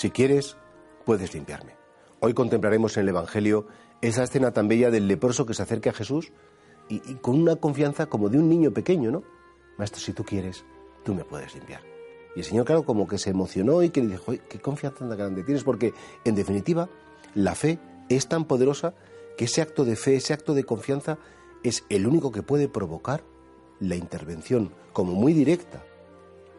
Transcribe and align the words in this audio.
Si 0.00 0.10
quieres, 0.10 0.56
puedes 1.04 1.34
limpiarme. 1.34 1.76
Hoy 2.20 2.32
contemplaremos 2.32 2.96
en 2.96 3.02
el 3.02 3.10
Evangelio 3.10 3.66
esa 4.00 4.22
escena 4.22 4.50
tan 4.50 4.66
bella 4.66 4.90
del 4.90 5.06
leproso 5.06 5.44
que 5.44 5.52
se 5.52 5.62
acerca 5.62 5.90
a 5.90 5.92
Jesús 5.92 6.32
y, 6.88 7.00
con 7.16 7.38
una 7.38 7.56
confianza 7.56 8.06
como 8.06 8.30
de 8.30 8.38
un 8.38 8.48
niño 8.48 8.70
pequeño, 8.70 9.10
¿no? 9.10 9.24
Maestro, 9.76 10.00
si 10.00 10.14
tú 10.14 10.24
quieres, 10.24 10.64
tú 11.04 11.14
me 11.14 11.22
puedes 11.22 11.54
limpiar. 11.54 11.82
Y 12.34 12.38
el 12.38 12.46
Señor, 12.46 12.64
claro, 12.64 12.86
como 12.86 13.06
que 13.06 13.18
se 13.18 13.28
emocionó 13.28 13.82
y 13.82 13.90
que 13.90 14.00
le 14.00 14.12
dijo, 14.12 14.32
qué 14.48 14.58
confianza 14.58 15.06
tan 15.06 15.18
grande 15.18 15.44
tienes, 15.44 15.64
porque 15.64 15.92
en 16.24 16.34
definitiva 16.34 16.88
la 17.34 17.54
fe 17.54 17.78
es 18.08 18.26
tan 18.26 18.46
poderosa 18.46 18.94
que 19.36 19.44
ese 19.44 19.60
acto 19.60 19.84
de 19.84 19.96
fe, 19.96 20.16
ese 20.16 20.32
acto 20.32 20.54
de 20.54 20.64
confianza 20.64 21.18
es 21.62 21.84
el 21.90 22.06
único 22.06 22.32
que 22.32 22.42
puede 22.42 22.68
provocar 22.68 23.22
la 23.80 23.96
intervención, 23.96 24.72
como 24.94 25.12
muy 25.12 25.34
directa, 25.34 25.84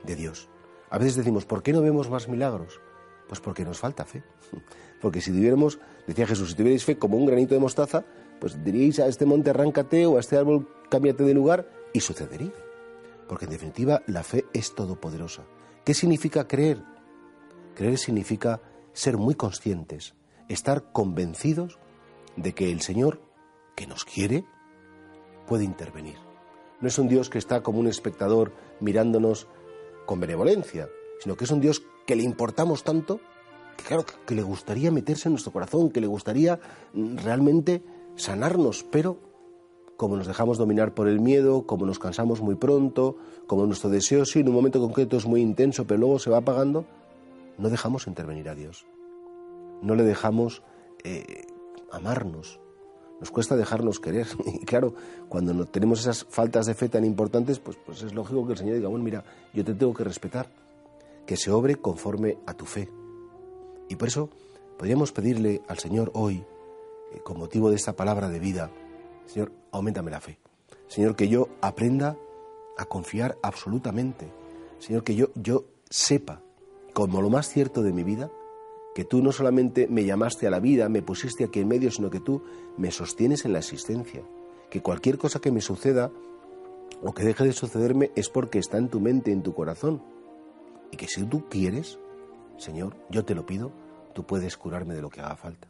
de 0.04 0.16
Dios. 0.16 0.48
A 0.92 1.00
veces 1.00 1.16
decimos, 1.16 1.46
¿por 1.46 1.64
qué 1.64 1.74
no 1.74 1.82
vemos 1.82 2.08
más 2.08 2.28
milagros? 2.28 2.80
Pues 3.32 3.40
porque 3.40 3.64
nos 3.64 3.80
falta 3.80 4.04
fe. 4.04 4.24
Porque 5.02 5.22
si 5.22 5.32
tuviéramos, 5.32 5.80
decía 6.06 6.28
Jesús, 6.28 6.50
si 6.50 6.56
tuvierais 6.56 6.84
fe 6.84 6.98
como 6.98 7.16
un 7.16 7.26
granito 7.26 7.56
de 7.56 7.62
mostaza, 7.62 8.04
pues 8.42 8.62
diríais 8.62 9.00
a 9.00 9.08
este 9.08 9.26
monte 9.26 9.52
arráncate 9.52 10.06
o 10.06 10.18
a 10.18 10.20
este 10.20 10.36
árbol 10.36 10.68
cámbiate 10.90 11.24
de 11.24 11.34
lugar 11.34 11.66
y 11.94 12.02
sucedería. 12.02 12.52
Porque 13.30 13.46
en 13.46 13.52
definitiva 13.52 14.04
la 14.06 14.24
fe 14.24 14.44
es 14.52 14.76
todopoderosa. 14.76 15.44
¿Qué 15.86 15.94
significa 15.94 16.46
creer? 16.46 16.84
Creer 17.74 17.98
significa 17.98 18.60
ser 18.92 19.16
muy 19.16 19.36
conscientes, 19.36 20.14
estar 20.50 20.92
convencidos 20.92 21.80
de 22.36 22.52
que 22.54 22.70
el 22.70 22.82
Señor, 22.82 23.22
que 23.78 23.88
nos 23.88 24.04
quiere, 24.04 24.44
puede 25.48 25.64
intervenir. 25.64 26.18
No 26.82 26.90
es 26.90 27.00
un 27.00 27.08
Dios 27.08 27.30
que 27.30 27.38
está 27.38 27.64
como 27.64 27.80
un 27.80 27.88
espectador 27.88 28.52
mirándonos 28.82 29.48
con 30.06 30.20
benevolencia, 30.20 30.90
sino 31.22 31.38
que 31.38 31.46
es 31.46 31.52
un 31.52 31.62
Dios 31.62 31.82
que 32.06 32.16
le 32.16 32.24
importamos 32.24 32.84
tanto 32.84 33.20
que 33.78 33.84
claro 33.86 34.06
que 34.26 34.36
le 34.36 34.42
gustaría 34.42 34.92
meterse 34.92 35.30
en 35.30 35.34
nuestro 35.34 35.52
corazón, 35.52 35.90
que 35.90 36.02
le 36.02 36.08
gustaría 36.08 36.60
realmente 36.94 37.84
sanarnos, 38.16 38.84
pero 38.84 39.18
como 39.98 40.18
nos 40.18 40.26
dejamos 40.26 40.58
dominar 40.58 40.96
por 40.96 41.08
el 41.08 41.20
miedo, 41.20 41.68
como 41.68 41.86
nos 41.86 42.00
cansamos 42.00 42.42
muy 42.42 42.56
pronto, 42.56 43.18
como 43.46 43.68
nuestro 43.68 43.90
deseo 43.90 44.26
sí 44.26 44.40
en 44.40 44.50
un 44.50 44.56
momento 44.56 44.80
concreto 44.80 45.16
es 45.18 45.26
muy 45.26 45.42
intenso, 45.42 45.86
pero 45.86 46.00
luego 46.00 46.18
se 46.18 46.32
va 46.32 46.38
apagando, 46.38 46.86
no 47.60 47.70
dejamos 47.70 48.08
intervenir 48.08 48.50
a 48.50 48.56
Dios. 48.56 48.88
No 49.84 49.94
le 49.94 50.04
dejamos 50.04 50.64
eh, 51.04 51.46
amarnos. 51.92 52.60
Nos 53.20 53.30
cuesta 53.30 53.56
dejarnos 53.56 54.00
querer. 54.00 54.26
Y 54.46 54.66
claro, 54.66 54.96
cuando 55.30 55.66
tenemos 55.66 56.00
esas 56.00 56.26
faltas 56.26 56.66
de 56.66 56.74
fe 56.74 56.90
tan 56.90 57.06
importantes, 57.06 57.60
pues, 57.60 57.78
pues 57.86 58.02
es 58.02 58.16
lógico 58.16 58.46
que 58.48 58.54
el 58.54 58.58
Señor 58.58 58.76
diga, 58.78 58.90
bueno, 58.90 59.04
mira, 59.04 59.24
yo 59.54 59.64
te 59.64 59.76
tengo 59.76 59.94
que 59.94 60.04
respetar, 60.04 60.50
que 61.26 61.38
se 61.38 61.52
obre 61.52 61.76
conforme 61.76 62.38
a 62.46 62.54
tu 62.54 62.66
fe. 62.66 62.90
Y 63.90 63.96
por 63.96 64.08
eso 64.08 64.30
podríamos 64.78 65.12
pedirle 65.12 65.62
al 65.68 65.80
Señor 65.80 66.12
hoy, 66.14 66.44
eh, 67.14 67.20
con 67.24 67.38
motivo 67.38 67.70
de 67.70 67.76
esta 67.76 67.96
palabra 67.96 68.30
de 68.30 68.40
vida, 68.40 68.72
Señor, 69.26 69.52
aumentame 69.72 70.12
la 70.12 70.22
fe. 70.22 70.40
Señor, 70.88 71.16
que 71.16 71.30
yo 71.30 71.50
aprenda 71.62 72.18
a 72.78 72.86
confiar 72.86 73.38
absolutamente. 73.42 74.32
Señor, 74.80 75.04
que 75.04 75.16
yo, 75.16 75.30
yo 75.36 75.66
sepa, 75.90 76.42
como 76.94 77.22
lo 77.22 77.30
más 77.30 77.48
cierto 77.48 77.82
de 77.82 77.94
mi 77.94 78.04
vida, 78.04 78.30
que 78.94 79.06
tú 79.06 79.22
no 79.22 79.32
solamente 79.32 79.88
me 79.88 80.04
llamaste 80.04 80.48
a 80.48 80.50
la 80.50 80.60
vida, 80.60 80.90
me 80.90 81.02
pusiste 81.02 81.46
aquí 81.46 81.60
en 81.60 81.68
medio, 81.68 81.92
sino 81.92 82.10
que 82.10 82.20
tú 82.20 82.44
me 82.78 82.92
sostienes 82.92 83.46
en 83.46 83.54
la 83.54 83.60
existencia. 83.60 84.22
Que 84.70 84.82
cualquier 84.82 85.18
cosa 85.18 85.40
que 85.40 85.52
me 85.52 85.62
suceda 85.62 86.12
o 87.02 87.14
que 87.14 87.24
deje 87.24 87.46
de 87.46 87.54
sucederme 87.54 88.12
es 88.16 88.30
porque 88.30 88.60
está 88.60 88.78
en 88.78 88.90
tu 88.90 89.00
mente, 89.00 89.32
en 89.32 89.44
tu 89.44 89.54
corazón. 89.54 90.02
Y 90.92 90.98
que 90.98 91.08
si 91.08 91.24
tú 91.24 91.48
quieres, 91.50 92.00
Señor, 92.58 92.96
yo 93.10 93.26
te 93.26 93.36
lo 93.36 93.46
pido, 93.46 93.72
tú 94.14 94.26
puedes 94.26 94.58
curarme 94.58 94.94
de 94.94 95.02
lo 95.02 95.10
que 95.10 95.22
haga 95.22 95.36
falta. 95.36 95.68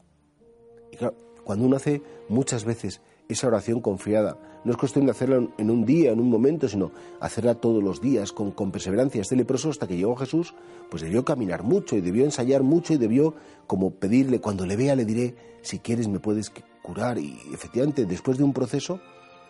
Y 0.92 0.98
claro, 0.98 1.16
cuando 1.44 1.66
uno 1.66 1.76
hace 1.76 2.02
muchas 2.30 2.66
veces 2.66 3.02
esa 3.28 3.48
oración 3.48 3.80
confiada, 3.80 4.38
no 4.64 4.72
es 4.72 4.78
cuestión 4.78 5.06
de 5.06 5.12
hacerla 5.12 5.48
en 5.58 5.72
un 5.72 5.86
día, 5.86 6.12
en 6.12 6.20
un 6.20 6.30
momento, 6.30 6.68
sino 6.68 6.92
hacerla 7.20 7.56
todos 7.56 7.84
los 7.84 8.02
días, 8.02 8.32
con, 8.32 8.72
perseverancia. 8.72 9.22
Este 9.22 9.36
leproso, 9.36 9.70
hasta 9.70 9.88
que 9.88 9.98
llegó 9.98 10.16
Jesús, 10.16 10.54
pues 10.90 11.02
debió 11.02 11.26
caminar 11.26 11.64
mucho 11.64 11.96
y 11.96 12.02
debió 12.02 12.26
ensayar 12.26 12.62
mucho 12.62 12.94
y 12.94 12.98
debió 12.98 13.34
como 13.68 13.92
pedirle, 13.92 14.40
cuando 14.40 14.66
le 14.66 14.76
vea 14.76 14.96
le 14.96 15.06
diré, 15.06 15.36
si 15.62 15.80
quieres 15.80 16.08
me 16.08 16.20
puedes 16.20 16.52
curar. 16.82 17.18
Y 17.18 17.40
efectivamente, 17.54 18.06
después 18.06 18.38
de 18.38 18.44
un 18.44 18.54
proceso 18.54 19.00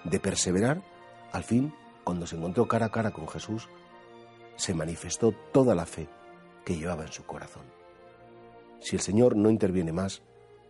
de 0.03 0.19
perseverar, 0.19 0.81
al 1.31 1.43
fin, 1.43 1.73
cuando 2.03 2.27
se 2.27 2.35
encontró 2.35 2.67
cara 2.67 2.87
a 2.87 2.91
cara 2.91 3.11
con 3.11 3.27
Jesús, 3.27 3.67
se 4.61 4.75
manifestó 4.75 5.31
toda 5.51 5.73
la 5.73 5.88
fe 5.88 6.07
que 6.63 6.77
llevaba 6.77 7.03
en 7.03 7.11
su 7.11 7.25
corazón. 7.25 7.63
Si 8.79 8.95
el 8.95 9.01
Señor 9.01 9.35
no 9.35 9.49
interviene 9.49 9.91
más, 9.91 10.22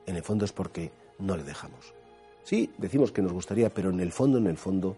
en 0.06 0.16
el 0.16 0.24
fondo 0.24 0.46
es 0.46 0.54
porque 0.54 0.94
no 1.20 1.36
le 1.36 1.44
dejamos. 1.44 1.94
Sí, 2.46 2.72
decimos 2.78 3.12
que 3.12 3.22
nos 3.22 3.34
gustaría, 3.34 3.70
pero 3.70 3.90
en 3.90 4.00
el 4.00 4.14
fondo, 4.14 4.38
en 4.38 4.48
el 4.48 4.56
fondo, 4.56 4.96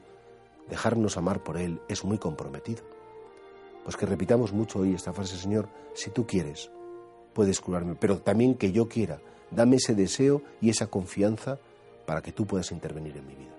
dejarnos 0.70 1.18
amar 1.18 1.42
por 1.42 1.58
Él 1.58 1.82
es 1.88 2.04
muy 2.04 2.20
comprometido. 2.20 2.84
Pues 3.84 3.98
que 3.98 4.06
repitamos 4.06 4.54
mucho 4.54 4.78
hoy 4.78 4.94
esta 4.94 5.12
frase, 5.12 5.38
Señor, 5.38 5.70
si 5.96 6.12
tú 6.12 6.28
quieres, 6.28 6.70
puedes 7.34 7.62
curarme, 7.62 7.96
pero 7.96 8.20
también 8.20 8.54
que 8.54 8.72
yo 8.72 8.88
quiera, 8.88 9.20
dame 9.50 9.78
ese 9.78 9.96
deseo 9.96 10.44
y 10.62 10.70
esa 10.70 10.86
confianza 10.86 11.58
para 12.06 12.22
que 12.22 12.32
tú 12.32 12.46
puedas 12.46 12.72
intervenir 12.72 13.18
en 13.18 13.26
mi 13.26 13.34
vida. 13.34 13.53